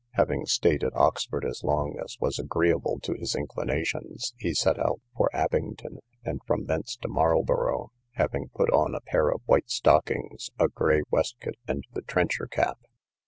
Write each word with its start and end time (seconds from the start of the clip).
—Having 0.13 0.47
staid 0.47 0.83
at 0.83 0.95
Oxford 0.95 1.45
as 1.45 1.63
long 1.63 1.95
as 2.03 2.17
was 2.19 2.39
agreeable 2.39 2.99
to 3.01 3.13
his 3.13 3.35
inclinations, 3.35 4.33
he 4.35 4.51
set 4.51 4.79
out 4.79 4.99
for 5.15 5.29
Abington, 5.31 5.99
and 6.25 6.41
from 6.47 6.65
thence 6.65 6.95
to 7.03 7.07
Marlborough, 7.07 7.91
having 8.13 8.49
put 8.55 8.71
on 8.71 8.95
a 8.95 9.01
pair 9.01 9.29
of 9.29 9.41
white 9.45 9.69
stockings, 9.69 10.49
a 10.57 10.69
grey 10.69 11.03
waistcoat, 11.11 11.53
and 11.67 11.83
the 11.93 12.01
trencher 12.01 12.47
cap. 12.47 12.79